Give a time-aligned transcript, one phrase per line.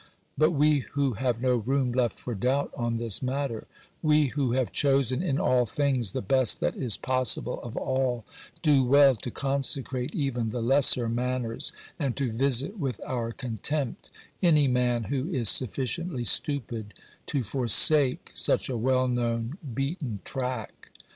[0.35, 3.67] But we who have no room left for doubt on this matter,
[4.01, 8.25] we who have chosen in all things the best that is possible of all,
[8.63, 13.31] do well to consecrate even the lesser manners and 70 OBERMANN to visit with our
[13.31, 14.09] contempt
[14.41, 16.95] any man who is sufficiently stupid
[17.27, 20.89] to forsake such a well known beaten track.